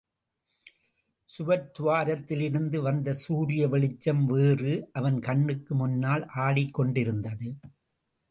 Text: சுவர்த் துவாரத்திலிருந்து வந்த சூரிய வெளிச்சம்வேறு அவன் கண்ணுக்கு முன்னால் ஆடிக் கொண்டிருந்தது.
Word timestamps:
சுவர்த் 1.29 1.67
துவாரத்திலிருந்து 1.79 2.77
வந்த 2.77 3.13
சூரிய 3.13 3.67
வெளிச்சம்வேறு 3.67 4.83
அவன் 4.91 5.19
கண்ணுக்கு 5.19 5.75
முன்னால் 5.75 6.25
ஆடிக் 6.25 6.73
கொண்டிருந்தது. 6.73 7.55